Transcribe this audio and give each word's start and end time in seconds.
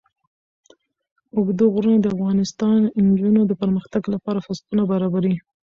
اوږده 1.35 1.65
غرونه 1.73 1.97
د 2.01 2.05
افغان 2.13 2.37
نجونو 3.07 3.41
د 3.47 3.51
پرمختګ 3.61 4.03
لپاره 4.13 4.43
فرصتونه 4.45 4.83
برابروي. 4.91 5.35